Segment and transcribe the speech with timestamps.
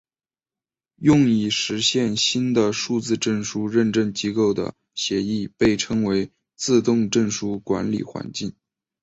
[0.95, 8.51] 用以实现新的数字证书认证机构的协议被称为自动证书管理环境。